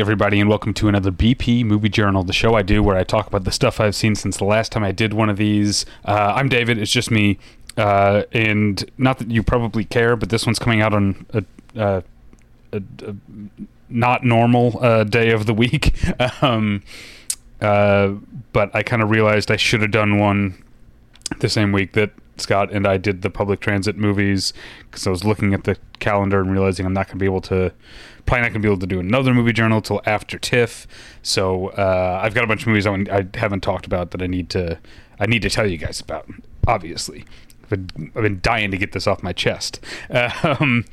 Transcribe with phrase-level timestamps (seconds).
[0.00, 3.26] Everybody, and welcome to another BP Movie Journal, the show I do where I talk
[3.26, 5.84] about the stuff I've seen since the last time I did one of these.
[6.06, 7.38] Uh, I'm David, it's just me.
[7.76, 11.44] Uh, and not that you probably care, but this one's coming out on a,
[11.78, 12.00] uh,
[12.72, 13.14] a, a
[13.90, 15.94] not normal uh, day of the week.
[16.42, 16.82] um,
[17.60, 18.14] uh,
[18.54, 20.64] but I kind of realized I should have done one
[21.40, 24.52] the same week that Scott and I did the public transit movies
[24.90, 27.40] because I was looking at the calendar and realizing I'm not going to be able
[27.42, 27.72] to,
[28.26, 30.86] probably not going to be able to do another movie journal till after TIFF.
[31.22, 34.26] So uh, I've got a bunch of movies I, I haven't talked about that I
[34.26, 34.78] need to,
[35.18, 36.28] I need to tell you guys about.
[36.66, 37.24] Obviously,
[37.64, 39.80] I've been, I've been dying to get this off my chest.
[40.42, 40.84] Um,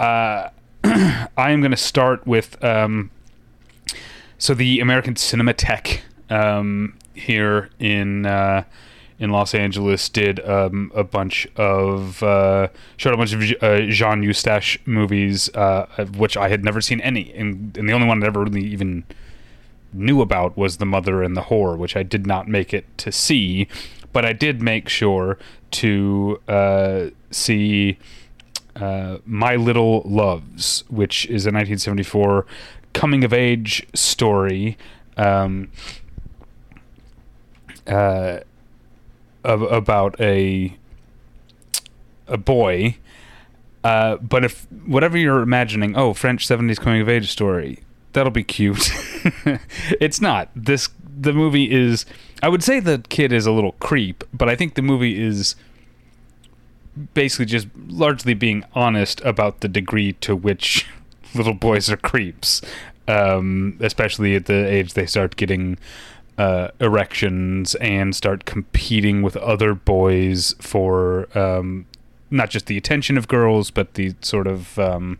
[0.00, 0.48] uh,
[0.84, 3.10] I am going to start with um,
[4.42, 8.64] so the American Cinematheque um, here in uh,
[9.22, 14.24] in Los Angeles did um, a bunch of uh, showed a bunch of uh, Jean
[14.24, 18.26] Eustache movies, uh, which I had never seen any, and, and the only one I
[18.26, 19.04] ever really even
[19.92, 23.12] knew about was The Mother and the Whore, which I did not make it to
[23.12, 23.68] see,
[24.12, 25.38] but I did make sure
[25.70, 27.98] to uh, see
[28.74, 32.44] uh, My Little Loves, which is a 1974
[32.92, 34.76] coming of age story.
[35.16, 35.70] Um,
[37.86, 38.40] uh,
[39.44, 40.76] about a
[42.28, 42.96] a boy.
[43.84, 47.80] Uh, but if whatever you're imagining, oh, French '70s coming of age story,
[48.12, 48.90] that'll be cute.
[50.00, 50.48] it's not.
[50.54, 50.88] This
[51.20, 52.06] the movie is.
[52.42, 55.54] I would say the kid is a little creep, but I think the movie is
[57.14, 60.86] basically just largely being honest about the degree to which
[61.34, 62.60] little boys are creeps,
[63.08, 65.78] um, especially at the age they start getting
[66.38, 71.86] uh, erections and start competing with other boys for um,
[72.30, 75.18] not just the attention of girls, but the sort of um,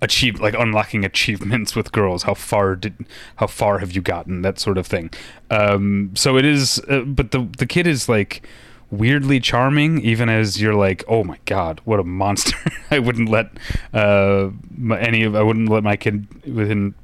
[0.00, 2.22] achieve like unlocking achievements with girls.
[2.24, 2.94] How far did
[3.36, 4.42] how far have you gotten?
[4.42, 5.10] That sort of thing.
[5.50, 8.46] Um, so it is, uh, but the the kid is like
[8.90, 12.56] weirdly charming even as you're like oh my god what a monster
[12.92, 13.50] i wouldn't let
[13.92, 14.48] uh
[14.96, 16.94] any of i wouldn't let my kid within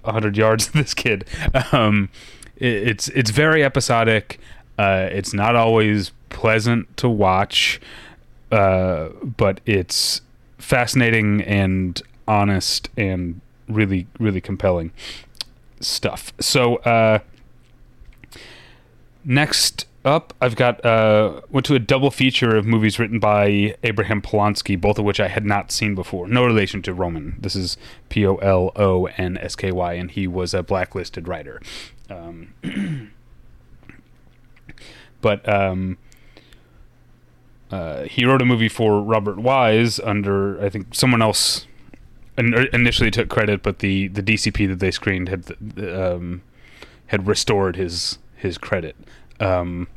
[0.00, 1.26] 100 yards of this kid
[1.72, 2.08] um
[2.56, 4.40] it's it's very episodic.
[4.78, 7.80] Uh, it's not always pleasant to watch,
[8.52, 10.20] uh, but it's
[10.58, 14.92] fascinating and honest and really really compelling
[15.80, 16.32] stuff.
[16.40, 17.20] So uh,
[19.24, 24.22] next up, I've got uh, went to a double feature of movies written by Abraham
[24.22, 26.28] Polonsky, both of which I had not seen before.
[26.28, 27.36] No relation to Roman.
[27.40, 27.76] This is
[28.08, 31.60] P O L O N S K Y, and he was a blacklisted writer.
[32.10, 33.12] Um,
[35.20, 35.98] but um,
[37.70, 41.66] uh, he wrote a movie for Robert Wise under I think someone else
[42.38, 46.42] initially took credit, but the, the DCP that they screened had um,
[47.06, 48.96] had restored his his credit.
[49.40, 49.88] Um,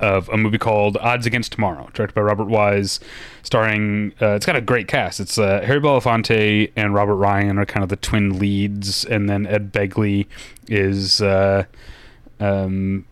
[0.00, 3.00] of a movie called Odds Against Tomorrow, directed by Robert Wise,
[3.42, 4.12] starring.
[4.20, 5.20] Uh, it's got a great cast.
[5.20, 9.46] It's uh, Harry Belafonte and Robert Ryan are kind of the twin leads, and then
[9.46, 10.26] Ed Begley
[10.68, 11.20] is.
[11.20, 11.64] Uh,
[12.40, 13.04] um,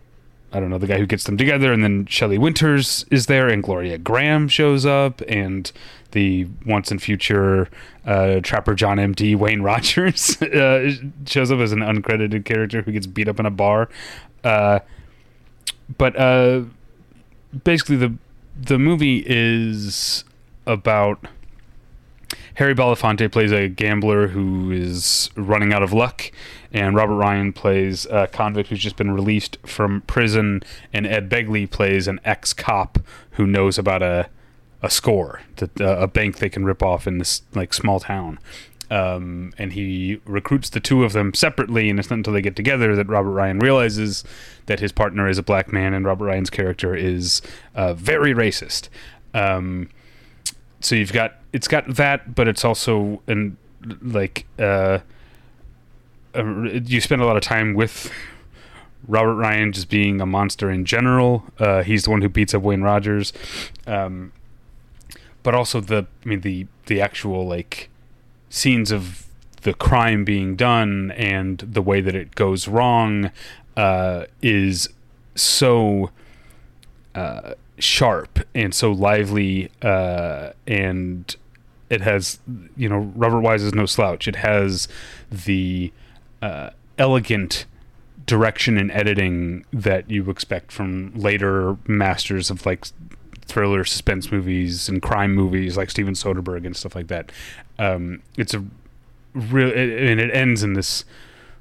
[0.53, 3.49] I don't know the guy who gets them together, and then Shelley Winters is there,
[3.49, 5.71] and Gloria Grahame shows up, and
[6.13, 7.69] the once and future
[8.07, 9.35] uh, Trapper John M.D.
[9.35, 10.91] Wayne Rogers uh,
[11.27, 13.91] shows up as an uncredited character who gets beat up in a bar.
[15.99, 16.63] But uh,
[17.65, 18.15] basically the
[18.59, 20.25] the movie is
[20.67, 21.27] about
[22.55, 26.33] Harry Belafonte plays a gambler who is running out of luck,
[26.73, 31.71] and Robert Ryan plays a convict who's just been released from prison, and Ed Begley
[31.71, 32.99] plays an ex cop
[33.33, 34.29] who knows about a
[34.83, 38.39] a score, that, uh, a bank they can rip off in this like small town.
[38.91, 42.55] Um, and he recruits the two of them separately, and it's not until they get
[42.55, 44.23] together that Robert Ryan realizes
[44.67, 47.43] that his partner is a black man, and Robert Ryan's character is
[47.75, 48.89] uh, very racist.
[49.35, 49.89] Um,
[50.81, 53.57] so you've got it's got that, but it's also and
[54.03, 54.99] like uh,
[56.35, 58.11] you spend a lot of time with
[59.09, 61.45] Robert Ryan just being a monster in general.
[61.59, 63.33] Uh, he's the one who beats up Wayne Rogers,
[63.87, 64.33] um,
[65.43, 67.89] but also the I mean the the actual like
[68.49, 69.27] scenes of
[69.63, 73.31] the crime being done and the way that it goes wrong
[73.77, 74.89] uh, is
[75.35, 76.11] so
[77.15, 81.37] uh, sharp and so lively, uh, and
[81.91, 82.39] it has
[82.77, 84.27] you know Robert Wise is no slouch.
[84.29, 84.89] It has
[85.31, 85.93] the
[86.43, 87.67] uh, elegant
[88.27, 92.87] direction and editing that you expect from later masters of like
[93.47, 97.31] thriller suspense movies and crime movies like Steven Soderbergh and stuff like that.
[97.79, 98.65] Um, it's a
[99.35, 101.05] real, and it ends in this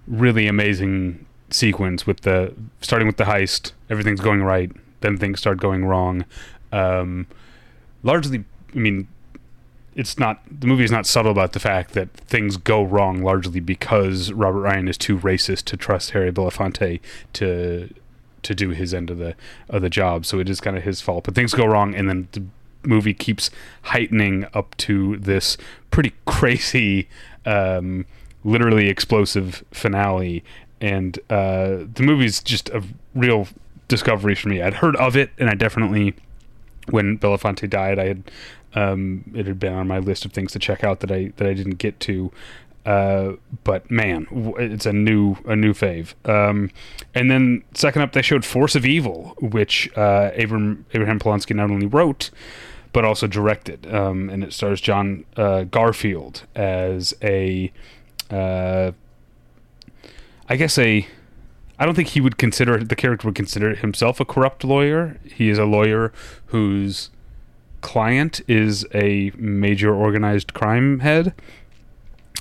[0.07, 3.71] really amazing sequence with the starting with the heist.
[3.89, 4.71] Everything's going right,
[5.01, 6.25] then things start going wrong.
[6.71, 7.27] Um,
[8.03, 8.43] largely,
[8.73, 9.07] I mean,
[9.95, 13.59] it's not the movie is not subtle about the fact that things go wrong largely
[13.59, 16.99] because Robert Ryan is too racist to trust Harry Belafonte
[17.33, 17.93] to
[18.45, 19.35] to do his end of the
[19.69, 20.25] of the job.
[20.25, 21.25] So it is kind of his fault.
[21.25, 22.43] But things go wrong, and then the
[22.83, 23.49] movie keeps
[23.83, 25.57] heightening up to this
[25.91, 27.09] pretty crazy,
[27.45, 28.05] um,
[28.43, 30.43] literally explosive finale.
[30.81, 32.83] And uh, the movie's just a
[33.13, 33.47] real
[33.87, 34.61] discovery for me.
[34.61, 36.15] I'd heard of it, and I definitely
[36.89, 38.31] when Belafonte died, I had
[38.73, 41.47] um, it had been on my list of things to check out that I that
[41.47, 42.31] I didn't get to.
[42.85, 43.33] Uh,
[43.63, 44.27] but man,
[44.59, 46.13] it's a new a new fave.
[46.29, 46.69] Um,
[47.13, 51.71] and then second up, they showed Force of Evil, which uh, Abraham Abraham Polonsky not
[51.71, 52.29] only wrote
[52.95, 57.69] but also directed, um, and it stars John uh, Garfield as a,
[58.31, 58.93] uh,
[60.47, 61.05] I guess a.
[61.77, 65.19] I don't think he would consider the character would consider himself a corrupt lawyer.
[65.25, 66.13] He is a lawyer
[66.45, 67.09] whose
[67.81, 71.33] client is a major organized crime head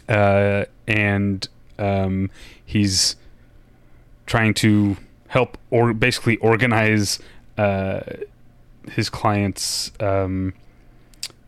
[0.08, 1.48] uh, and
[1.78, 2.30] um,
[2.64, 3.16] he's
[4.26, 4.96] trying to
[5.28, 7.18] help or basically organize
[7.58, 8.00] uh,
[8.90, 10.54] his clients' um,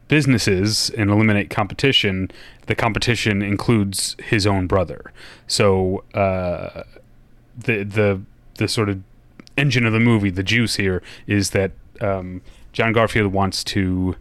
[0.09, 2.31] businesses and eliminate competition.
[2.67, 5.13] The competition includes his own brother.
[5.47, 6.83] So uh,
[7.57, 8.21] the the
[8.55, 9.03] the sort of
[9.57, 12.43] engine of the movie, the juice here, is that um,
[12.73, 14.17] John Garfield wants to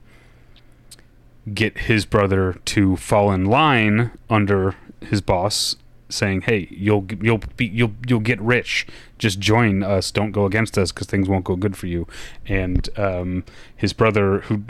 [1.54, 5.76] get his brother to fall in line under his boss
[6.10, 8.88] saying hey you'll you'll be you'll you'll get rich.
[9.18, 10.12] Just join us.
[10.12, 12.08] Don't go against us because things won't go good for you.
[12.48, 13.44] And um,
[13.76, 14.64] his brother who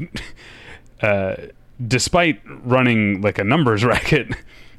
[1.01, 1.35] uh,
[1.85, 4.27] despite running like a numbers racket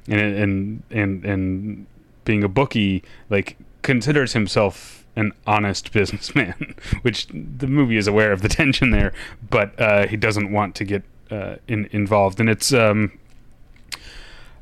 [0.09, 1.87] and and and and
[2.25, 8.43] being a bookie like considers himself an honest businessman which the movie is aware of
[8.43, 9.13] the tension there
[9.49, 12.73] but uh, he doesn't want to get uh, in, involved, and it's.
[12.73, 13.19] Um,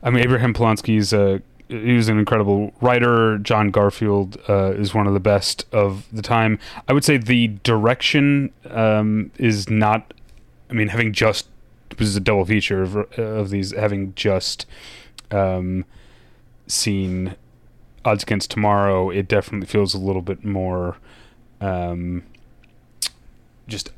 [0.02, 1.38] I mean, Abraham Polonsky's uh,
[1.68, 3.38] he was an incredible writer.
[3.38, 6.58] John Garfield uh, is one of the best of the time.
[6.88, 10.12] I would say the direction um, is not.
[10.70, 11.48] I mean, having just
[11.96, 14.66] this is a double feature of, of these, having just
[15.30, 15.84] um,
[16.66, 17.36] seen
[18.04, 20.96] Odds Against Tomorrow, it definitely feels a little bit more
[21.60, 22.22] um,
[23.68, 23.90] just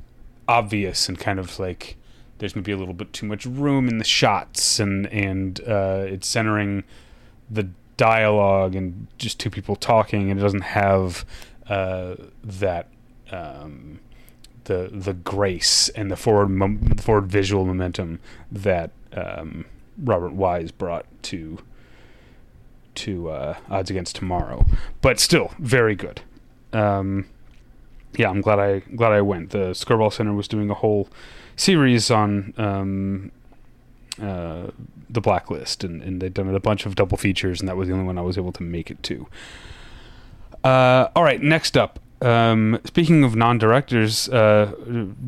[0.48, 1.96] obvious and kind of like
[2.38, 6.26] there's maybe a little bit too much room in the shots and and uh, it's
[6.26, 6.84] centering
[7.50, 11.24] the dialogue and just two people talking and it doesn't have
[11.68, 12.88] uh, that
[13.30, 14.00] um,
[14.64, 19.64] the the grace and the forward forward visual momentum that um,
[19.98, 21.58] Robert Wise brought to
[22.96, 24.64] to uh, Odds Against Tomorrow,
[25.02, 26.22] but still very good.
[26.72, 27.26] Um,
[28.16, 29.50] yeah, I'm glad I glad I went.
[29.50, 31.08] The Skirball Center was doing a whole
[31.56, 33.32] series on um,
[34.20, 34.68] uh,
[35.08, 37.94] the Blacklist, and, and they'd done a bunch of double features, and that was the
[37.94, 39.26] only one I was able to make it to.
[40.62, 42.00] Uh, all right, next up.
[42.22, 44.72] Um, speaking of non-directors uh,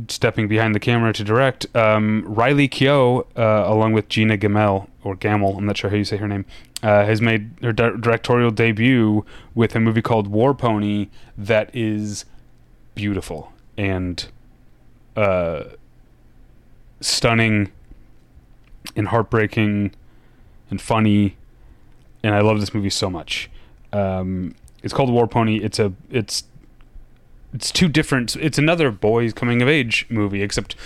[0.09, 5.14] stepping behind the camera to direct, um, Riley Keough, uh, along with Gina Gammell or
[5.14, 6.47] Gammell, I'm not sure how you say her name,
[6.83, 9.25] uh, has made her di- directorial debut
[9.55, 12.25] with a movie called War Pony that is
[12.95, 14.26] beautiful and
[15.14, 15.64] uh,
[17.00, 17.71] stunning
[18.97, 19.93] and heartbreaking
[20.71, 21.37] and funny,
[22.23, 23.50] and I love this movie so much.
[23.93, 25.59] Um, it's called War Pony.
[25.59, 26.45] It's a it's
[27.52, 28.37] it's two different.
[28.37, 30.76] It's another boys coming of age movie, except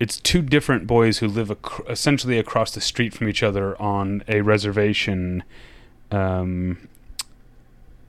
[0.00, 4.22] it's two different boys who live ac- essentially across the street from each other on
[4.28, 5.42] a reservation.
[6.10, 6.88] Um,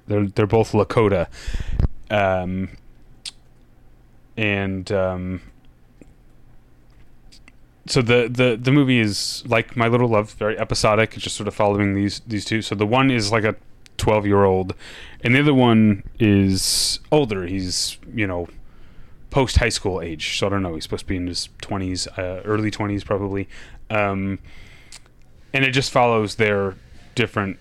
[0.08, 1.28] they're they're both Lakota,
[2.10, 2.70] um,
[4.36, 5.42] and um,
[7.90, 11.16] so the, the the movie is like My Little Love, very episodic.
[11.16, 12.62] It's just sort of following these these two.
[12.62, 13.56] So the one is like a
[13.98, 14.76] twelve year old,
[15.24, 17.48] and the other one is older.
[17.48, 18.48] He's you know
[19.32, 20.38] post high school age.
[20.38, 20.76] So I don't know.
[20.76, 23.50] He's supposed to be in his twenties, uh, early twenties probably,
[23.90, 24.38] um,
[25.52, 26.76] and it just follows their
[27.16, 27.58] different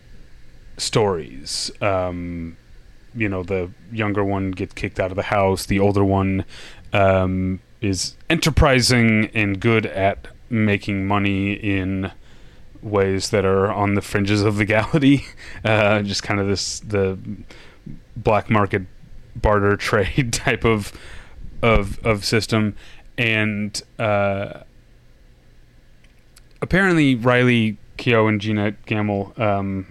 [0.76, 1.70] stories.
[1.80, 2.58] Um,
[3.14, 5.64] you know, the younger one gets kicked out of the house.
[5.64, 6.44] The older one
[6.92, 12.10] um, is enterprising and good at making money in
[12.82, 15.24] ways that are on the fringes of legality.
[15.64, 17.18] Uh, just kind of this the
[18.16, 18.82] black market
[19.34, 20.92] barter trade type of
[21.62, 22.76] of of system,
[23.18, 24.60] and uh,
[26.62, 29.86] apparently Riley Keough and Gina Gamble um,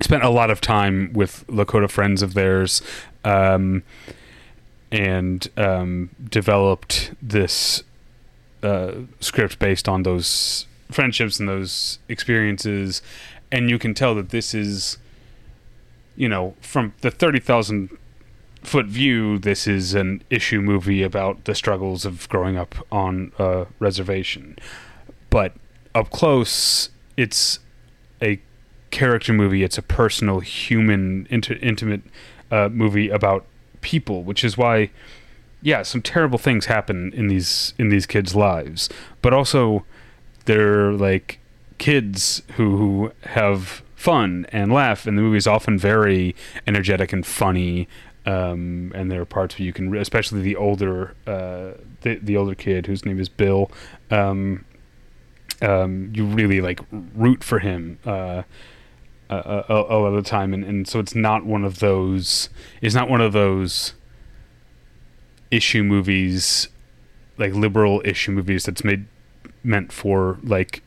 [0.00, 2.82] spent a lot of time with Lakota friends of theirs,
[3.24, 3.82] um,
[4.94, 7.82] and um, developed this
[8.62, 13.02] uh, script based on those friendships and those experiences,
[13.50, 14.98] and you can tell that this is,
[16.14, 17.90] you know, from the thirty thousand
[18.62, 23.66] foot view, this is an issue movie about the struggles of growing up on a
[23.80, 24.56] reservation.
[25.28, 25.54] But
[25.92, 27.58] up close, it's
[28.22, 28.40] a
[28.92, 29.64] character movie.
[29.64, 32.02] It's a personal, human, inter- intimate
[32.52, 33.44] uh, movie about
[33.84, 34.90] people, which is why,
[35.62, 38.88] yeah, some terrible things happen in these in these kids' lives,
[39.22, 39.84] but also
[40.46, 41.38] they're like
[41.78, 46.34] kids who, who have fun and laugh, and the movie is often very
[46.66, 47.86] energetic and funny.
[48.26, 52.54] Um, and there are parts where you can, especially the older, uh, the the older
[52.54, 53.70] kid whose name is Bill.
[54.10, 54.64] Um,
[55.60, 56.80] um, you really like
[57.14, 58.42] root for him uh,
[59.30, 62.48] a, a, lot of the time, and, and so it's not one of those.
[62.80, 63.94] It's not one of those
[65.50, 66.68] issue movies,
[67.38, 69.06] like liberal issue movies that's made
[69.62, 70.82] meant for like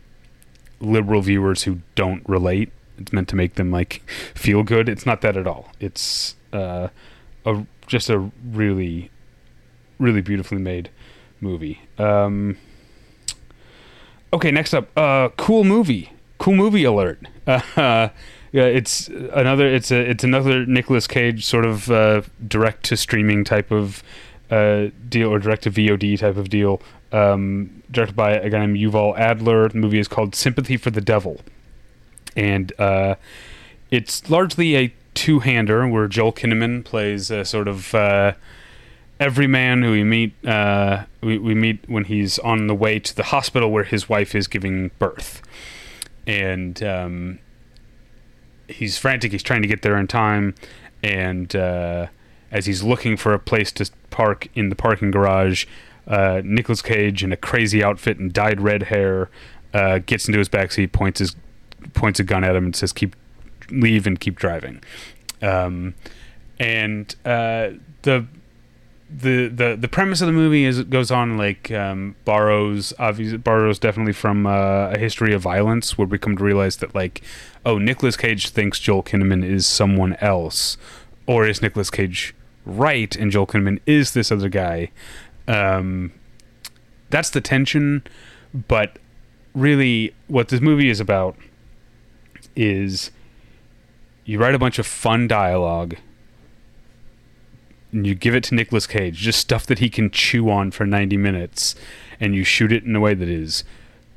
[0.79, 2.72] liberal viewers who don't relate.
[2.98, 4.01] It's meant to make them like
[4.34, 4.89] feel good.
[4.89, 5.72] It's not that at all.
[5.79, 6.89] It's uh,
[7.46, 9.10] a just a really,
[10.00, 10.89] really beautifully made
[11.39, 11.82] movie.
[11.98, 12.58] Um,
[14.34, 16.12] okay, next up, uh, cool movie,
[16.47, 17.19] cool movie alert.
[17.77, 18.09] Uh,
[18.51, 19.67] yeah, it's another.
[19.67, 24.03] It's a it's another Nicolas Cage sort of uh, direct to streaming type of
[24.49, 26.81] uh, deal or direct to VOD type of deal.
[27.11, 29.69] Um, directed by a guy named Yuval Adler.
[29.69, 31.41] The movie is called Sympathy for the Devil,
[32.35, 33.15] and uh,
[33.91, 38.33] it's largely a two-hander where Joel Kinnaman plays a sort of uh,
[39.19, 43.23] everyman who we meet uh, we, we meet when he's on the way to the
[43.23, 45.41] hospital where his wife is giving birth,
[46.27, 47.39] and um,
[48.67, 49.31] he's frantic.
[49.31, 50.53] He's trying to get there in time,
[51.01, 52.07] and uh,
[52.51, 55.65] as he's looking for a place to park in the parking garage,
[56.05, 59.29] uh, Nicolas Cage in a crazy outfit and dyed red hair
[59.74, 61.36] uh, gets into his backseat, points his
[61.93, 63.15] points a gun at him, and says, "Keep
[63.72, 64.81] leave and keep driving."
[65.41, 65.96] Um,
[66.60, 68.25] and uh, the
[69.09, 73.37] the the the premise of the movie is it goes on like um, borrows obviously
[73.37, 77.21] borrows definitely from uh, a history of violence where we come to realize that like
[77.65, 80.77] oh Nicolas Cage thinks Joel Kinnaman is someone else.
[81.25, 82.33] Or is Nicolas Cage
[82.65, 84.91] right and Joel Kinnaman is this other guy?
[85.47, 86.11] Um,
[87.09, 88.03] that's the tension.
[88.53, 88.99] But
[89.53, 91.35] really what this movie is about
[92.55, 93.11] is
[94.25, 95.95] you write a bunch of fun dialogue
[97.91, 100.86] and you give it to Nicolas Cage, just stuff that he can chew on for
[100.86, 101.75] 90 minutes,
[102.20, 103.63] and you shoot it in a way that is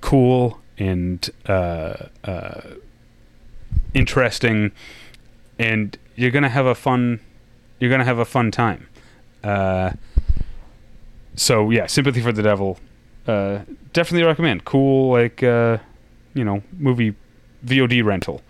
[0.01, 2.61] cool and uh, uh,
[3.95, 4.73] interesting,
[5.59, 7.21] and you're gonna have a fun,
[7.79, 8.89] you're gonna have a fun time.
[9.45, 9.93] Uh,
[11.37, 12.79] so yeah, sympathy for the devil,
[13.27, 13.61] uh,
[13.93, 14.65] definitely recommend.
[14.65, 15.79] Cool, like uh,
[16.35, 17.15] you know, movie
[17.65, 18.43] VOD rental.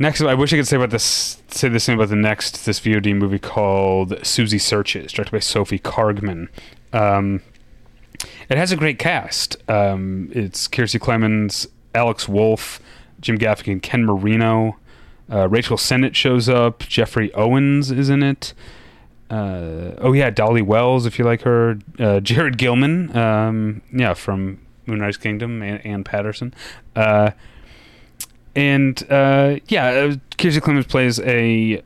[0.00, 2.78] Next, I wish I could say about this, say the same about the next this
[2.78, 6.48] VOD movie called Susie Searches, directed by Sophie Kargman.
[6.92, 7.42] Um,
[8.48, 9.56] it has a great cast.
[9.68, 12.80] Um, it's Kiersey Clemons, Alex Wolff,
[13.20, 14.76] Jim Gaffigan, Ken Marino,
[15.30, 16.80] uh, Rachel Sennott shows up.
[16.80, 18.54] Jeffrey Owens is in it.
[19.30, 21.78] Uh, oh yeah, Dolly Wells, if you like her.
[21.98, 26.54] Uh, Jared Gilman, um, yeah, from Moonrise Kingdom, and Ann Patterson.
[28.54, 31.82] And uh, yeah, uh, Kiersey Clemons plays a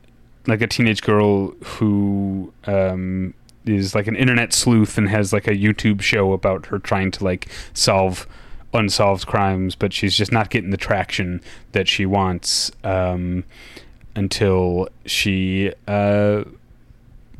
[0.47, 3.33] like a teenage girl who um,
[3.65, 7.23] is like an internet sleuth and has like a YouTube show about her trying to
[7.23, 8.27] like solve
[8.73, 11.41] unsolved crimes, but she's just not getting the traction
[11.73, 13.43] that she wants um,
[14.15, 16.43] until she uh,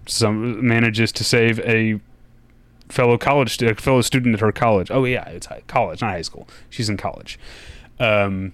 [0.06, 2.00] some manages to save a
[2.90, 4.92] fellow college a fellow student at her college.
[4.92, 6.48] Oh yeah, it's college, not high school.
[6.70, 7.40] She's in college.
[8.00, 8.54] Um,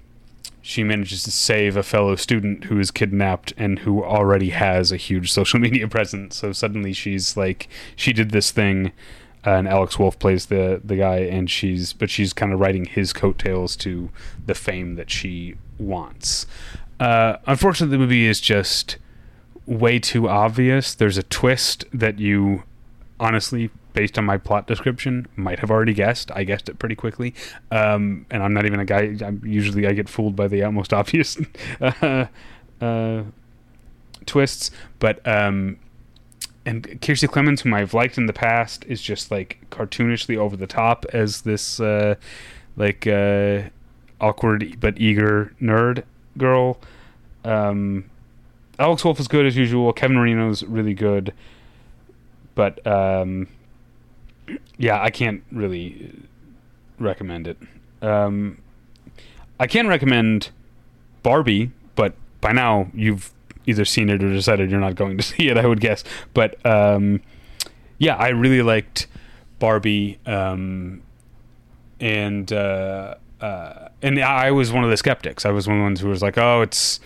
[0.70, 4.98] she manages to save a fellow student who is kidnapped and who already has a
[4.98, 6.36] huge social media presence.
[6.36, 8.92] So suddenly she's like, she did this thing,
[9.48, 12.86] uh, and Alex Wolff plays the the guy, and she's but she's kind of riding
[12.86, 14.12] his coattails to
[14.46, 16.46] the fame that she wants.
[17.00, 18.98] Uh, unfortunately, the movie is just
[19.66, 20.94] way too obvious.
[20.94, 22.62] There's a twist that you
[23.20, 26.32] honestly based on my plot description, might have already guessed.
[26.32, 27.36] I guessed it pretty quickly,
[27.70, 29.13] um, and I'm not even a guy.
[29.22, 31.38] I'm, usually, I get fooled by the most obvious
[31.82, 32.27] uh,
[32.79, 33.24] uh,
[34.25, 34.72] twists.
[35.00, 35.79] But um,
[36.65, 40.65] and Kiersey Clemons, whom I've liked in the past, is just like cartoonishly over the
[40.65, 42.15] top as this uh,
[42.77, 43.63] like uh,
[44.22, 46.06] awkward but eager nerd
[46.38, 46.79] girl.
[47.44, 48.10] Um,
[48.79, 49.91] Alex Wolff is good as usual.
[49.91, 51.34] Kevin Marino's really good,
[52.56, 53.50] but um,
[54.77, 56.13] yeah, I can't really
[57.00, 57.58] recommend it.
[58.01, 58.60] Um,
[59.60, 60.50] I can recommend
[61.24, 63.32] Barbie, but by now you've
[63.65, 65.58] either seen it or decided you're not going to see it.
[65.58, 66.03] I would guess,
[66.34, 67.22] but um,
[67.98, 69.08] yeah, I really liked
[69.60, 71.01] Barbie, um,
[72.00, 75.46] and uh, uh, and I was one of the skeptics.
[75.46, 77.00] I was one of the ones who was like, "Oh, it's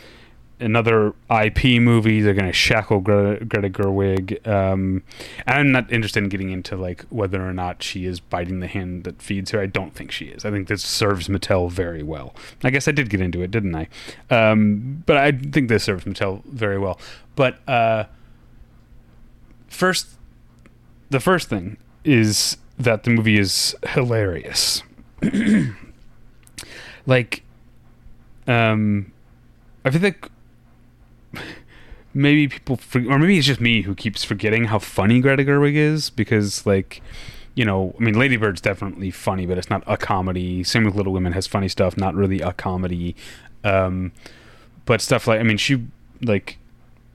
[0.64, 2.22] another IP movie.
[2.22, 5.04] They're going to shackle Gre- Greta Gerwig." Um,
[5.46, 9.04] I'm not interested in getting into like whether or not she is biting the hand
[9.04, 9.60] that feeds her.
[9.60, 10.46] I don't think she is.
[10.46, 12.34] I think this serves Mattel very well.
[12.64, 13.88] I guess I did get into it, didn't I?
[14.30, 17.00] Um, but I think this serves Mattel very well.
[17.36, 18.06] But uh,
[19.68, 20.08] first,
[21.10, 24.84] the first thing is that the movie is hilarious.
[27.06, 27.44] like,
[28.48, 29.12] um,
[29.86, 30.30] I like
[32.14, 36.10] maybe people, or maybe it's just me who keeps forgetting how funny Greta Gerwig is
[36.10, 37.02] because, like,
[37.56, 40.64] you know, I mean, Lady Bird's definitely funny, but it's not a comedy.
[40.64, 43.16] Same with Little Women has funny stuff, not really a comedy.
[43.64, 44.12] Um,
[44.86, 45.86] but stuff like, I mean, she
[46.22, 46.58] like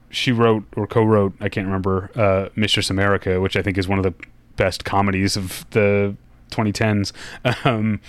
[0.09, 3.99] she wrote or co-wrote, I can't remember, uh, Mistress America, which I think is one
[3.99, 4.13] of the
[4.55, 6.15] best comedies of the
[6.51, 7.11] 2010s.
[7.65, 7.99] Um,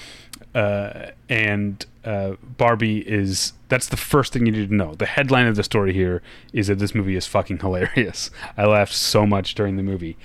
[0.54, 4.94] uh, and uh, Barbie is that's the first thing you need to know.
[4.94, 8.30] The headline of the story here is that this movie is fucking hilarious.
[8.56, 10.16] I laughed so much during the movie.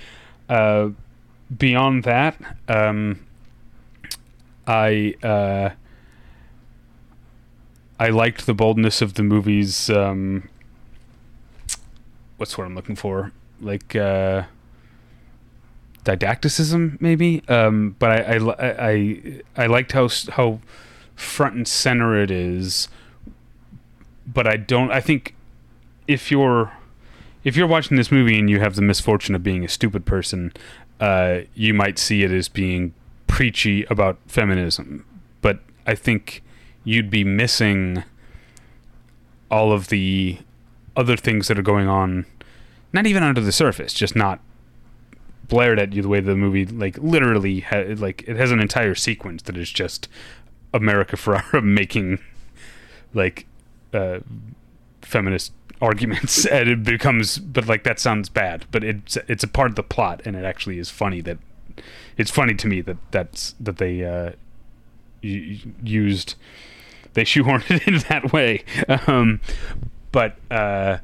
[0.48, 0.90] Uh,
[1.56, 2.36] beyond that,
[2.68, 3.24] um,
[4.66, 5.70] I uh,
[7.98, 10.48] I liked the boldness of the movie's um,
[12.36, 14.44] what's what I'm looking for, like uh,
[16.06, 17.42] didacticism, maybe.
[17.48, 20.60] Um, but I, I, I, I liked how how
[21.14, 22.88] front and center it is.
[24.26, 24.90] But I don't.
[24.90, 25.34] I think
[26.08, 26.72] if you're
[27.44, 30.52] if you're watching this movie and you have the misfortune of being a stupid person,
[31.00, 32.94] uh, you might see it as being
[33.26, 35.04] preachy about feminism.
[35.42, 36.42] But I think
[36.84, 38.04] you'd be missing
[39.50, 40.38] all of the
[40.96, 42.26] other things that are going on,
[42.92, 44.40] not even under the surface, just not
[45.48, 48.94] blared at you the way the movie like literally ha- like it has an entire
[48.94, 50.08] sequence that is just
[50.74, 52.18] America Ferrera making
[53.14, 53.46] like
[53.92, 54.20] uh,
[55.02, 59.70] feminist arguments and it becomes but like that sounds bad but it's it's a part
[59.70, 61.38] of the plot and it actually is funny that
[62.16, 64.32] it's funny to me that that's that they uh,
[65.22, 66.34] used
[67.16, 68.62] they shoehorned it in that way.
[69.06, 69.40] Um,
[70.12, 70.98] but uh,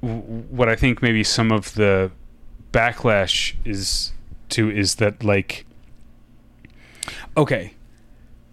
[0.00, 2.10] what I think maybe some of the
[2.72, 4.12] backlash is
[4.50, 5.66] to is that like
[7.36, 7.74] okay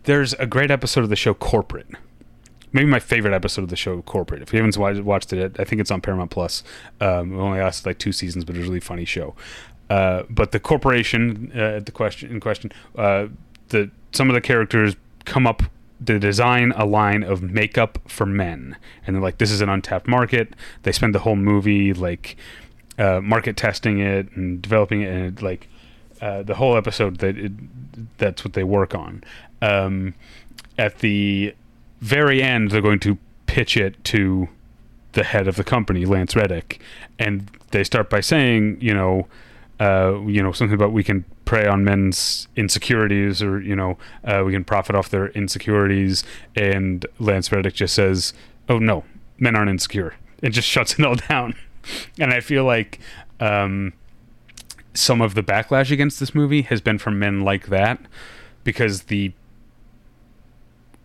[0.03, 1.87] there's a great episode of the show corporate.
[2.71, 4.41] Maybe my favorite episode of the show corporate.
[4.41, 6.63] If you haven't watched it i think it's on paramount plus.
[7.01, 9.35] Um, it only lasted like two seasons but it was a really funny show.
[9.89, 13.27] Uh, but the corporation uh, the question in question uh,
[13.69, 15.63] the some of the characters come up
[16.05, 18.75] to design a line of makeup for men.
[19.05, 20.53] And they're like this is an untapped market.
[20.83, 22.37] They spend the whole movie like
[22.97, 25.67] uh, market testing it and developing it, and like
[26.21, 27.51] uh, the whole episode that it,
[28.17, 29.23] that's what they work on.
[29.61, 30.13] Um,
[30.77, 31.55] at the
[32.01, 34.49] very end, they're going to pitch it to
[35.13, 36.79] the head of the company, Lance Reddick,
[37.17, 39.27] and they start by saying, you know,
[39.79, 44.43] uh, you know, something about we can prey on men's insecurities, or you know, uh,
[44.45, 46.23] we can profit off their insecurities.
[46.55, 48.33] And Lance Reddick just says,
[48.69, 49.03] "Oh no,
[49.37, 51.55] men aren't insecure," and just shuts it all down.
[52.19, 52.99] And I feel like
[53.39, 53.93] um,
[54.93, 57.99] some of the backlash against this movie has been from men like that
[58.63, 59.33] because the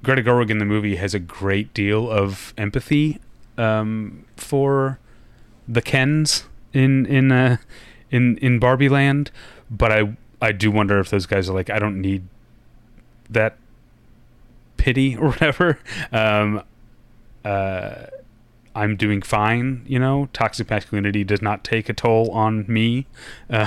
[0.02, 3.20] Greta Gerwig in the movie has a great deal of empathy
[3.58, 4.98] um, for
[5.68, 7.58] the Kens in in uh,
[8.10, 9.30] in in Barbie Land,
[9.70, 12.22] but I I do wonder if those guys are like I don't need
[13.28, 13.56] that
[14.76, 15.78] pity or whatever.
[16.12, 16.62] Um,
[17.44, 18.06] uh,
[18.74, 19.84] I'm doing fine.
[19.86, 23.06] You know, toxic masculinity does not take a toll on me.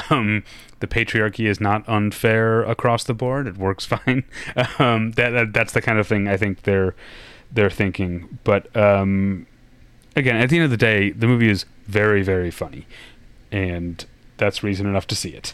[0.10, 0.44] Um,
[0.80, 3.48] the patriarchy is not unfair across the board.
[3.48, 4.24] It works fine.
[4.80, 6.96] Um, that, that, that's the kind of thing I think they're
[7.52, 8.40] they're thinking.
[8.44, 9.46] But um,
[10.16, 12.88] again, at the end of the day, the movie is very very funny,
[13.52, 14.06] and
[14.38, 15.54] that's reason enough to see it.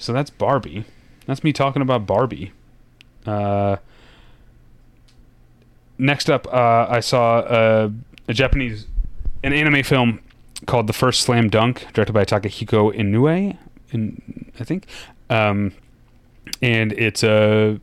[0.00, 0.86] So that's Barbie.
[1.26, 2.52] That's me talking about Barbie.
[3.26, 3.76] Uh,
[5.98, 7.90] next up, uh, I saw uh,
[8.26, 8.86] a Japanese,
[9.44, 10.20] an anime film
[10.66, 13.58] called The First Slam Dunk, directed by Takehiko Inoue,
[13.90, 14.86] in, I think.
[15.28, 15.72] Um,
[16.62, 17.78] and it's a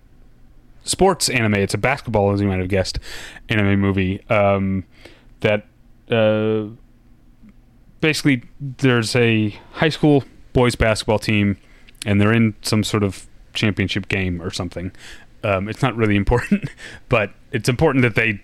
[0.84, 1.54] sports anime.
[1.54, 2.98] It's a basketball, as you might have guessed,
[3.48, 4.86] anime movie um,
[5.42, 5.68] that
[6.10, 6.66] uh,
[8.02, 11.58] basically there's a high school boys basketball team
[12.08, 14.92] and they're in some sort of championship game or something.
[15.44, 16.70] Um, it's not really important,
[17.10, 18.42] but it's important that they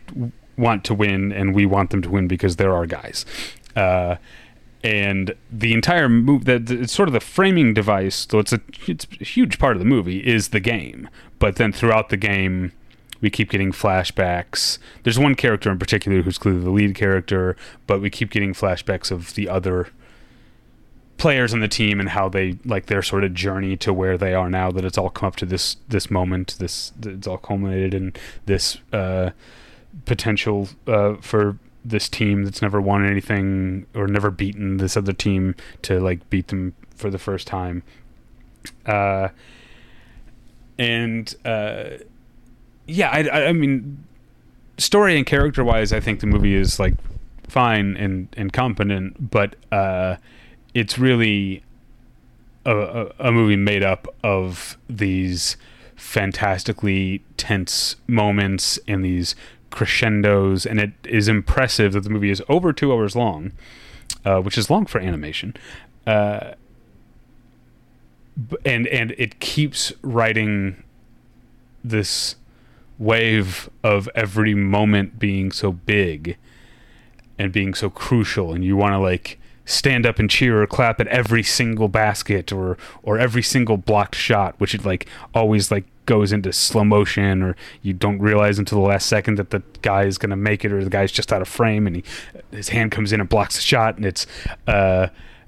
[0.57, 3.25] want to win, and we want them to win because they're our guys.
[3.75, 4.17] Uh,
[4.83, 8.27] and the entire movie, that it's sort of the framing device.
[8.29, 11.71] So it's a it's a huge part of the movie is the game, but then
[11.71, 12.73] throughout the game,
[13.21, 14.77] we keep getting flashbacks.
[15.03, 17.55] There's one character in particular who's clearly the lead character,
[17.87, 19.87] but we keep getting flashbacks of the other
[21.17, 24.33] players on the team and how they like their sort of journey to where they
[24.33, 27.93] are now that it's all come up to this this moment this it's all culminated
[27.93, 28.13] in
[28.45, 29.29] this uh,
[30.05, 35.55] potential uh, for this team that's never won anything or never beaten this other team
[35.81, 37.83] to like beat them for the first time.
[38.85, 39.27] Uh,
[40.79, 41.85] and uh,
[42.87, 44.03] yeah I, I, mean
[44.77, 46.95] story and character wise I think the movie is like
[47.47, 50.15] fine and and competent but uh
[50.73, 51.63] it's really
[52.65, 55.57] a, a, a movie made up of these
[55.95, 59.35] fantastically tense moments and these
[59.69, 63.51] crescendos, and it is impressive that the movie is over two hours long,
[64.25, 65.55] uh, which is long for animation.
[66.05, 66.53] Uh,
[68.65, 70.83] and and it keeps writing
[71.83, 72.35] this
[72.97, 76.37] wave of every moment being so big
[77.37, 80.99] and being so crucial, and you want to like stand up and cheer or clap
[80.99, 85.85] at every single basket or or every single blocked shot which it like always like
[86.05, 90.03] goes into slow motion or you don't realize until the last second that the guy
[90.03, 92.03] is going to make it or the guy's just out of frame and he
[92.51, 94.27] his hand comes in and blocks the shot and it's
[94.67, 95.07] uh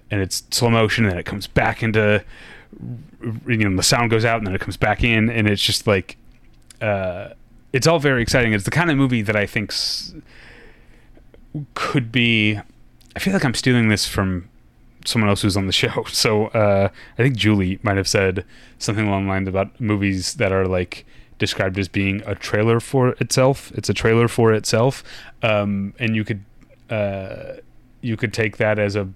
[0.09, 2.23] and it's slow motion and then it comes back into
[3.47, 5.87] you know the sound goes out and then it comes back in and it's just
[5.87, 6.17] like
[6.81, 7.29] uh
[7.73, 8.53] it's all very exciting.
[8.53, 9.73] It's the kind of movie that i think
[11.73, 12.59] could be
[13.15, 14.49] I feel like I'm stealing this from
[15.05, 16.03] someone else who's on the show.
[16.07, 18.45] So uh, I think Julie might have said
[18.79, 21.05] something along the lines about movies that are like
[21.37, 23.71] described as being a trailer for itself.
[23.75, 25.03] It's a trailer for itself,
[25.43, 26.43] um, and you could
[26.89, 27.57] uh,
[28.01, 29.09] you could take that as a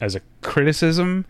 [0.00, 1.26] as a criticism,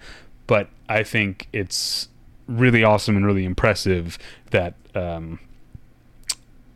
[0.47, 2.09] but I think it's
[2.47, 4.19] really awesome and really impressive
[4.51, 5.39] that um,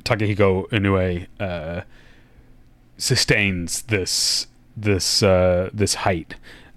[0.05, 1.83] Takehiko Inoue uh,
[2.97, 6.35] sustains this this uh, this height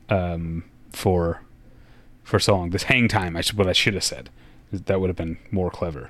[0.10, 1.42] um, for
[2.24, 2.70] for so long.
[2.72, 4.30] This hang time, I should what I should have said.
[4.72, 6.10] That would have been more clever.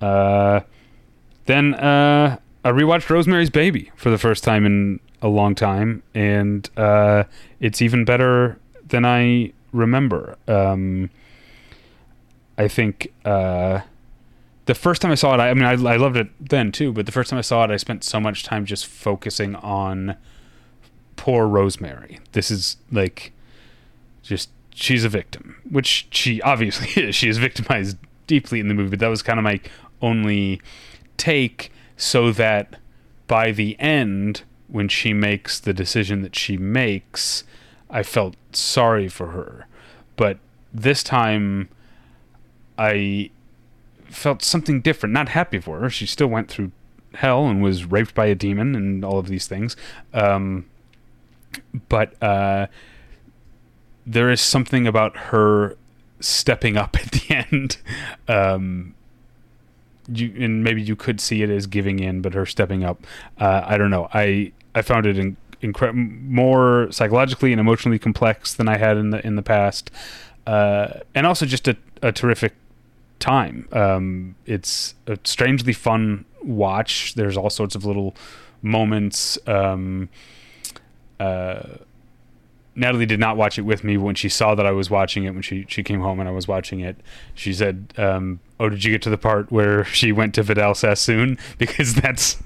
[0.00, 0.60] Uh,
[1.46, 6.68] then uh, I rewatched Rosemary's Baby for the first time in a long time, and
[6.76, 7.24] uh,
[7.60, 10.36] it's even better than I remember.
[10.48, 11.10] Um,
[12.58, 13.80] I think uh,
[14.66, 16.92] the first time I saw it, I, I mean, I, I loved it then too,
[16.92, 20.16] but the first time I saw it, I spent so much time just focusing on
[21.16, 22.20] poor Rosemary.
[22.32, 23.32] This is like
[24.22, 27.14] just she's a victim, which she obviously is.
[27.14, 27.96] She is victimized
[28.26, 29.60] deeply in the movie, but that was kind of my
[30.00, 30.60] only
[31.16, 32.76] take so that
[33.26, 37.44] by the end when she makes the decision that she makes,
[37.90, 39.66] I felt sorry for her.
[40.16, 40.38] But
[40.72, 41.68] this time
[42.78, 43.30] I
[44.06, 45.90] felt something different, not happy for her.
[45.90, 46.72] She still went through
[47.14, 49.76] hell and was raped by a demon and all of these things.
[50.14, 50.66] Um,
[51.88, 52.66] but uh,
[54.06, 55.76] there is something about her
[56.20, 57.78] stepping up at the end.
[58.28, 58.94] Um,
[60.08, 63.06] you and maybe you could see it as giving in, but her stepping up.
[63.38, 64.08] Uh, I don't know.
[64.12, 69.10] I I found it in, incre- more psychologically and emotionally complex than I had in
[69.10, 69.90] the in the past,
[70.46, 72.52] uh, and also just a, a terrific
[73.20, 73.68] time.
[73.72, 77.14] Um, it's a strangely fun watch.
[77.14, 78.16] There's all sorts of little
[78.60, 79.38] moments.
[79.46, 80.08] Um,
[81.22, 81.78] uh,
[82.74, 83.96] Natalie did not watch it with me.
[83.96, 86.32] When she saw that I was watching it, when she she came home and I
[86.32, 86.96] was watching it,
[87.34, 90.74] she said, um, "Oh, did you get to the part where she went to Vidal
[90.74, 92.42] Sassoon?" Because that's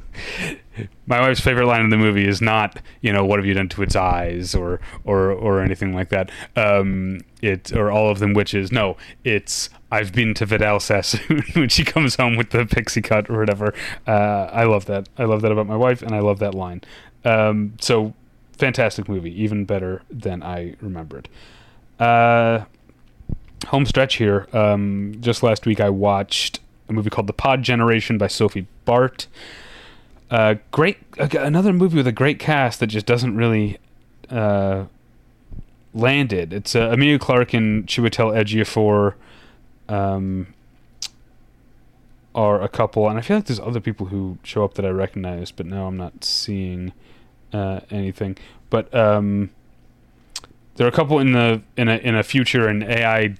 [1.07, 3.69] my wife's favorite line in the movie is not, you know, what have you done
[3.71, 6.31] to its eyes or or or anything like that.
[6.57, 8.73] Um, it or all of them witches.
[8.73, 13.31] No, it's I've been to Vidal Sassoon when she comes home with the pixie cut
[13.31, 13.73] or whatever.
[14.07, 15.09] Uh, I love that.
[15.17, 16.83] I love that about my wife, and I love that line.
[17.25, 18.15] Um, so
[18.57, 21.29] fantastic movie, even better than I remembered.
[21.99, 22.65] Uh,
[23.67, 24.47] home stretch here.
[24.53, 29.29] Um, just last week, I watched a movie called The Pod Generation by Sophie Barthes.
[30.31, 33.79] Uh, great, another movie with a great cast that just doesn't really
[34.29, 34.87] uh,
[35.95, 36.53] landed.
[36.53, 39.15] It's uh, Emilia Clarke and Chiwetel Ejiofor
[39.89, 40.49] um,
[42.35, 44.91] are a couple, and I feel like there's other people who show up that I
[44.91, 46.93] recognize, but now I'm not seeing
[47.53, 48.37] uh, anything.
[48.71, 49.51] But um,
[50.77, 53.37] there are a couple in the in a in a future an AI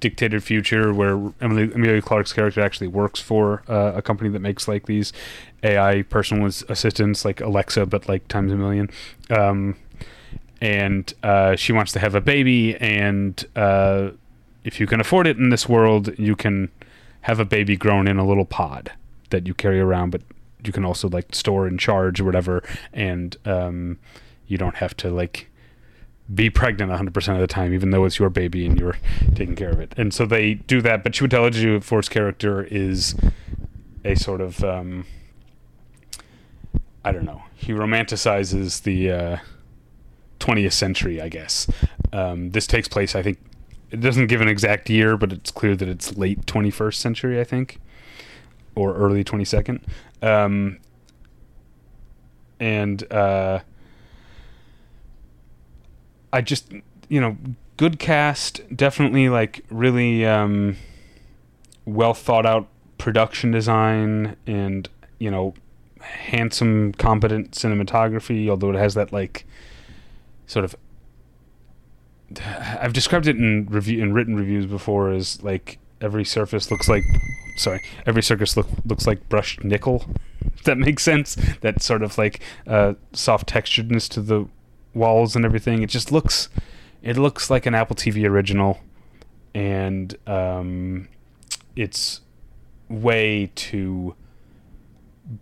[0.00, 4.68] dictated future where Emily, Emilia Clarke's character actually works for uh, a company that makes
[4.68, 5.12] like these
[5.62, 8.90] AI personal assistants like Alexa, but like times a million.
[9.30, 9.76] Um,
[10.60, 14.10] and uh, she wants to have a baby, and uh,
[14.64, 16.70] if you can afford it in this world, you can
[17.22, 18.92] have a baby grown in a little pod
[19.30, 20.22] that you carry around, but
[20.64, 23.98] you can also like store and charge or whatever, and um,
[24.46, 25.48] you don't have to like
[26.32, 28.96] be pregnant 100% of the time, even though it's your baby and you're
[29.34, 29.94] taking care of it.
[29.96, 33.14] And so they do that, but Chiwetel Ejiofor's character is
[34.04, 35.06] a sort of, um,
[37.04, 39.36] I don't know, he romanticizes the uh,
[40.40, 41.68] 20th century, I guess.
[42.12, 43.38] Um, this takes place, I think,
[43.90, 47.44] it doesn't give an exact year, but it's clear that it's late 21st century, I
[47.44, 47.80] think,
[48.74, 49.80] or early 22nd.
[50.22, 50.78] Um,
[52.58, 53.60] and uh,
[56.32, 56.72] I just,
[57.08, 57.36] you know,
[57.76, 60.76] good cast, definitely like really um,
[61.84, 65.54] well thought out production design, and you know,
[66.00, 68.48] handsome, competent cinematography.
[68.48, 69.46] Although it has that like
[70.46, 70.76] sort of
[72.80, 77.04] I've described it in review in written reviews before as like every surface looks like
[77.56, 80.06] sorry every circus look, looks like brushed nickel.
[80.54, 81.36] If that makes sense.
[81.60, 84.46] That sort of like uh, soft texturedness to the
[84.94, 85.82] walls and everything.
[85.82, 86.48] It just looks
[87.02, 88.80] it looks like an apple tv original.
[89.54, 91.08] And um,
[91.74, 92.20] it's
[92.88, 94.14] way too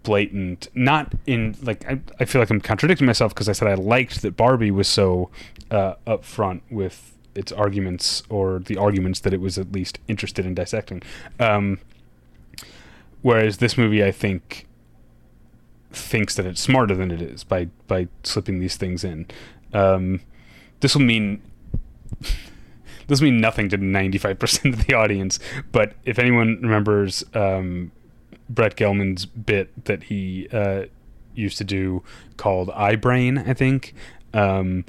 [0.02, 0.68] blatant.
[0.74, 4.22] Not in like I, I feel like i'm contradicting myself because i said i liked
[4.22, 5.30] that barbie was so
[5.70, 10.54] uh, upfront with its arguments or the arguments that it was at least interested in
[10.54, 11.02] dissecting.
[11.40, 11.80] Um,
[13.24, 14.66] whereas this movie i think
[15.90, 19.26] thinks that it's smarter than it is by by slipping these things in
[19.72, 20.20] um,
[20.80, 21.40] this will mean
[23.06, 25.38] this will mean nothing to 95% of the audience
[25.72, 27.92] but if anyone remembers um,
[28.48, 30.84] Brett Gelman's bit that he uh,
[31.34, 32.02] used to do
[32.36, 33.94] called iBrain, I think.
[34.32, 34.84] Um,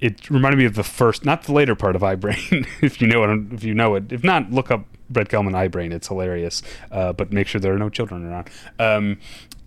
[0.00, 3.24] it reminded me of the first, not the later part of iBrain, if you know
[3.24, 3.52] it.
[3.52, 5.92] If you know it, if not, look up Brett Gelman iBrain.
[5.92, 8.50] It's hilarious, uh, but make sure there are no children around.
[8.78, 9.18] Um,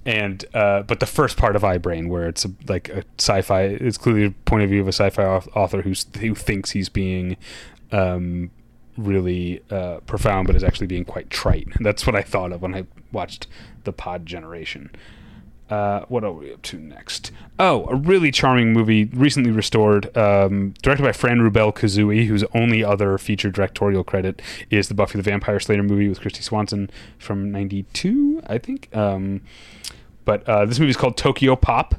[0.05, 3.97] and uh, but the first part of iBrain, where it's a, like a sci-fi, it's
[3.97, 7.37] clearly a point of view of a sci-fi author who's, who thinks he's being
[7.91, 8.51] um,
[8.97, 11.67] really uh, profound, but is actually being quite trite.
[11.79, 13.47] That's what I thought of when I watched
[13.83, 14.91] The Pod Generation.
[15.69, 17.31] Uh, what are we up to next?
[17.57, 22.83] Oh, a really charming movie, recently restored, um, directed by Fran Rubel Kuzui, whose only
[22.83, 27.51] other feature directorial credit is the Buffy the Vampire Slayer movie with Kristy Swanson from
[27.51, 28.95] '92, I think.
[28.95, 29.41] Um,
[30.23, 31.95] but uh, this movie is called Tokyo Pop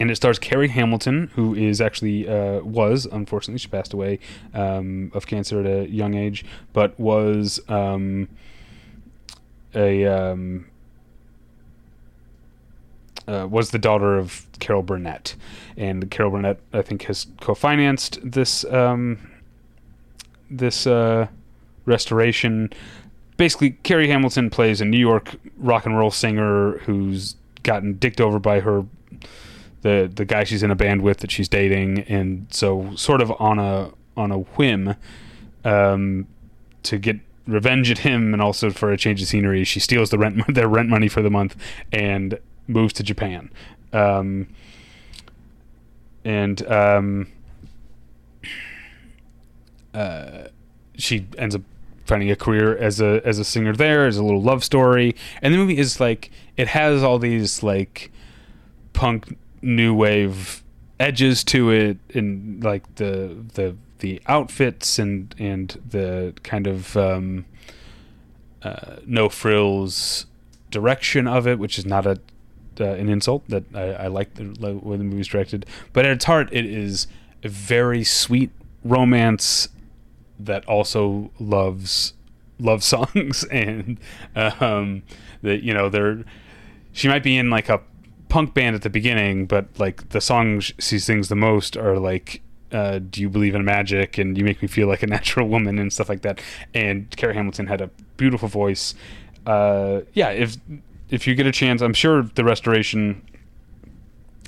[0.00, 4.18] and it stars Carrie Hamilton, who is actually uh, was unfortunately she passed away
[4.54, 8.28] um, of cancer at a young age, but was um,
[9.74, 10.66] a um,
[13.28, 15.36] uh, was the daughter of Carol Burnett,
[15.76, 19.18] and Carol Burnett I think has co-financed this um,
[20.50, 21.28] this uh,
[21.84, 22.70] restoration.
[23.36, 28.38] Basically, Carrie Hamilton plays a New York rock and roll singer who's gotten dicked over
[28.38, 28.84] by her
[29.82, 33.30] the the guy she's in a band with that she's dating, and so sort of
[33.40, 34.94] on a on a whim,
[35.64, 36.26] um,
[36.82, 40.18] to get revenge at him and also for a change of scenery, she steals the
[40.18, 41.56] rent their rent money for the month.
[41.92, 42.38] And
[42.68, 43.50] moves to Japan.
[43.92, 44.48] Um,
[46.24, 47.26] and um,
[49.92, 50.48] uh,
[50.96, 51.62] she ends up
[52.04, 55.52] finding a career as a as a singer there as a little love story and
[55.52, 58.10] the movie is like it has all these like
[58.94, 60.62] punk new wave
[61.00, 67.44] edges to it, and like the the the outfits and and the kind of um,
[68.62, 70.26] uh, no frills
[70.70, 72.20] direction of it, which is not a
[72.80, 73.48] uh, an insult.
[73.48, 77.06] That I, I like the way the movie's directed, but at its heart, it is
[77.42, 78.50] a very sweet
[78.84, 79.68] romance
[80.38, 82.14] that also loves
[82.58, 83.98] love songs and
[84.34, 85.02] um,
[85.42, 86.24] that you know they're
[86.92, 87.80] she might be in like a
[88.28, 92.42] punk band at the beginning, but like the songs she sings the most are like
[92.72, 95.78] uh, "Do You Believe in Magic" and "You Make Me Feel Like a Natural Woman"
[95.78, 96.40] and stuff like that.
[96.74, 98.94] And Carrie Hamilton had a beautiful voice.
[99.46, 100.56] Uh, yeah, if
[101.10, 103.22] if you get a chance, I'm sure the restoration.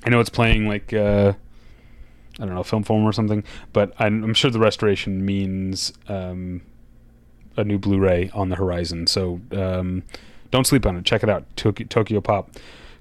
[0.05, 1.35] I know it's playing like uh,
[2.39, 6.63] I don't know Film Forum or something, but I'm, I'm sure the restoration means um,
[7.57, 9.07] a new Blu-ray on the horizon.
[9.07, 10.05] So um,
[10.51, 11.05] don't sleep on it.
[11.05, 11.45] Check it out.
[11.57, 12.51] Tokyo, Tokyo Pop,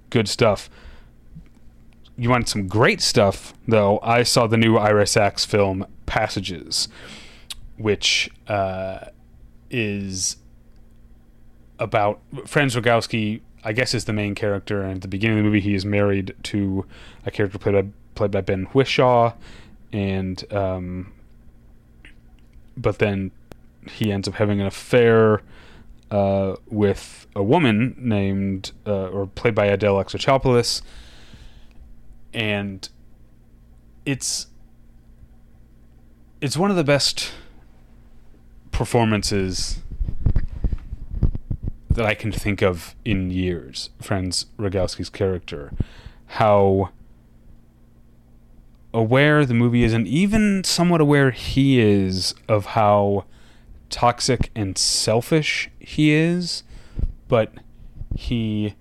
[0.10, 0.70] good stuff.
[2.18, 4.00] You want some great stuff though?
[4.04, 6.90] I saw the new Ira Sachs film Passages,
[7.78, 9.06] which uh,
[9.70, 10.36] is
[11.80, 13.40] about Franz Rogowski.
[13.64, 15.86] I guess is the main character, and at the beginning of the movie, he is
[15.86, 16.86] married to
[17.26, 19.34] a character played by played by Ben Whishaw,
[19.92, 21.12] and um,
[22.78, 23.32] but then
[23.90, 25.42] he ends up having an affair
[26.12, 30.82] uh, with a woman named uh, or played by Adele Exarchopoulos,
[32.34, 32.90] and
[34.06, 34.48] it's
[36.42, 37.32] it's one of the best
[38.72, 39.82] performances
[42.00, 43.90] that I can think of in years.
[44.02, 45.74] Franz Rogowski's character,
[46.28, 46.92] how
[48.94, 53.26] aware the movie is, and even somewhat aware he is of how
[53.90, 56.64] toxic and selfish he is,
[57.28, 57.52] but
[58.16, 58.76] he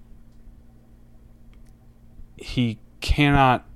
[2.37, 3.67] he cannot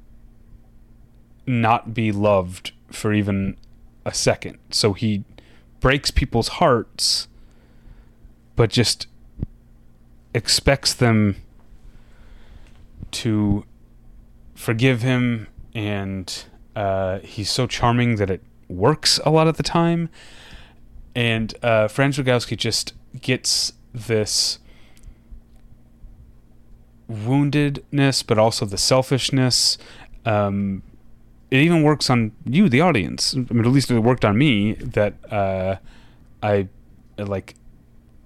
[1.48, 3.56] not be loved for even
[4.06, 4.58] a second.
[4.70, 5.24] So he
[5.80, 7.26] breaks people's hearts
[8.54, 9.06] but just
[10.34, 11.36] expects them
[13.10, 13.64] to
[14.54, 16.44] forgive him and
[16.76, 20.08] uh, he's so charming that it works a lot of the time
[21.14, 24.58] and uh, Franz Rogowski just gets this
[27.10, 29.78] woundedness, but also the selfishness.
[30.24, 30.82] Um,
[31.50, 33.34] it even works on you, the audience.
[33.34, 34.72] I mean, at least it worked on me.
[34.74, 35.76] That uh,
[36.42, 36.68] I
[37.18, 37.54] like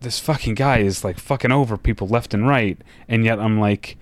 [0.01, 2.79] this fucking guy is like fucking over people left and right,
[3.09, 3.97] and yet I'm like,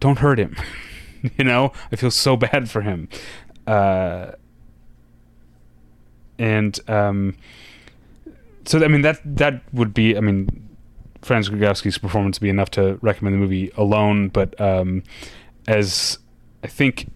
[0.00, 0.56] don't hurt him.
[1.38, 3.08] you know, I feel so bad for him.
[3.66, 4.32] Uh,
[6.38, 7.36] and um,
[8.64, 10.68] so I mean that that would be I mean
[11.22, 15.02] Franz Rogowski's performance would be enough to recommend the movie alone, but um,
[15.66, 16.18] as
[16.62, 17.10] I think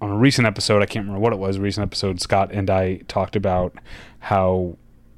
[0.00, 2.68] on a recent episode, I can't remember what it was, a recent episode, Scott and
[2.68, 3.74] I talked about
[4.18, 4.76] how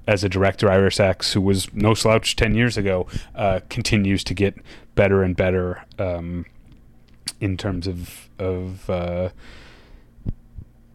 [0.09, 4.35] as a director, Ira Sachs, who was no slouch 10 years ago, uh, continues to
[4.35, 4.57] get
[4.95, 6.47] better and better um,
[7.41, 9.29] in terms of, of uh,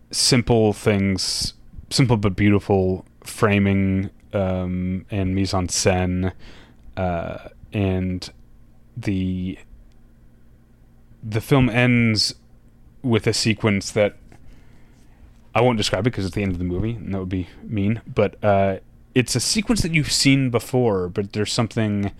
[0.10, 1.54] simple things,
[1.92, 6.34] simple but beautiful framing um, and mise en scène,
[6.98, 8.32] uh, and
[8.98, 9.58] the
[11.26, 12.36] the film ends
[13.02, 14.18] with a sequence that
[15.56, 17.48] I won't describe it because it's the end of the movie, and that would be
[17.64, 18.02] mean.
[18.06, 18.80] But uh,
[19.16, 22.12] it's a sequence that you've seen before, but there's something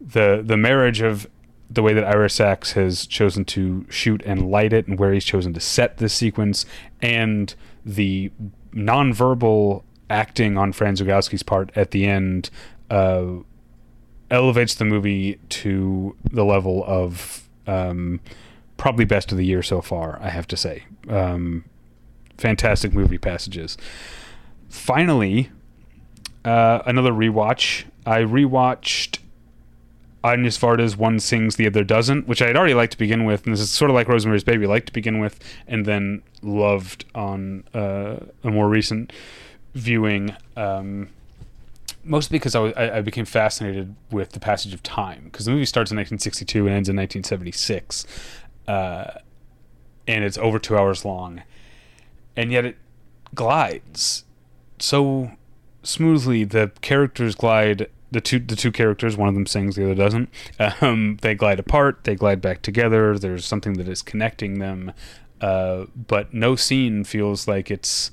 [0.00, 1.26] the the marriage of
[1.70, 5.24] the way that Ira Sachs has chosen to shoot and light it, and where he's
[5.24, 6.66] chosen to set this sequence,
[7.00, 7.54] and
[7.84, 8.30] the
[8.72, 12.50] nonverbal acting on Franz Rogowski's part at the end
[12.90, 13.24] uh,
[14.30, 18.20] elevates the movie to the level of um,
[18.76, 20.18] probably best of the year so far.
[20.20, 21.64] I have to say, um,
[22.36, 23.78] fantastic movie passages.
[24.68, 25.50] Finally,
[26.44, 27.84] uh, another rewatch.
[28.04, 29.18] I rewatched
[30.24, 33.44] Agnes Varda's One Sings, the Other Doesn't, which I had already liked to begin with.
[33.44, 37.04] And this is sort of like Rosemary's Baby, liked to begin with, and then loved
[37.14, 39.12] on uh, a more recent
[39.74, 41.08] viewing, um,
[42.04, 45.24] mostly because I, I, became fascinated with the passage of time.
[45.24, 48.06] Because the movie starts in 1962 and ends in 1976,
[48.68, 49.18] uh,
[50.06, 51.42] and it's over two hours long,
[52.36, 52.76] and yet it
[53.34, 54.24] glides
[54.78, 55.30] so
[55.82, 56.44] smoothly.
[56.44, 57.88] The characters glide.
[58.10, 60.28] The two the two characters, one of them sings, the other doesn't.
[60.80, 62.04] Um, they glide apart.
[62.04, 63.18] They glide back together.
[63.18, 64.92] There's something that is connecting them,
[65.40, 68.10] uh, but no scene feels like it's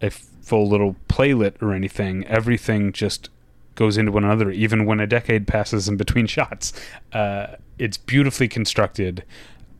[0.00, 2.24] a full little playlet or anything.
[2.26, 3.30] Everything just
[3.74, 6.72] goes into one another, even when a decade passes in between shots.
[7.12, 9.24] Uh, it's beautifully constructed.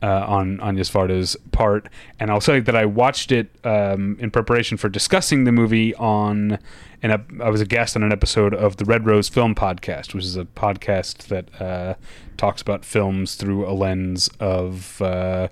[0.03, 1.87] Uh, on Agnes Varda's part,
[2.19, 6.57] and I'll say that I watched it um, in preparation for discussing the movie on,
[7.03, 10.23] and I was a guest on an episode of the Red Rose Film Podcast, which
[10.23, 11.93] is a podcast that uh,
[12.35, 15.49] talks about films through a lens of, uh,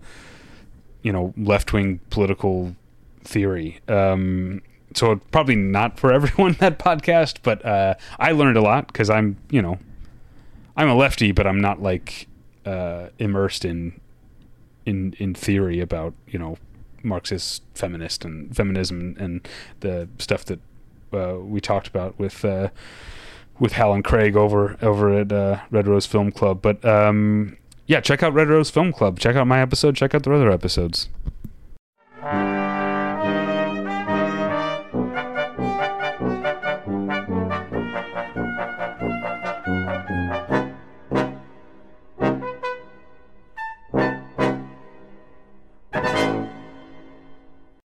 [1.03, 2.75] you know, left wing political
[3.23, 3.79] theory.
[3.87, 4.63] Um,
[4.95, 9.37] so probably not for everyone that podcast, but uh, I learned a lot because I'm,
[9.49, 9.77] you know,
[10.75, 12.27] I'm a lefty, but I'm not like
[12.65, 13.99] uh, immersed in
[14.85, 16.57] in in theory about you know
[17.03, 19.47] Marxist feminist and feminism and
[19.79, 20.59] the stuff that
[21.13, 22.69] uh, we talked about with uh,
[23.59, 26.61] with Hal and Craig over over at uh, Red Rose Film Club.
[26.61, 27.57] But um,
[27.87, 29.19] yeah, check out Red Rose Film Club.
[29.19, 29.95] Check out my episode.
[29.95, 31.09] Check out the other episodes.